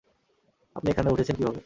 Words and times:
আপনি 0.75 0.87
এখানে 0.89 1.09
উঠেছেন 1.09 1.35
কীভাবে? 1.37 1.59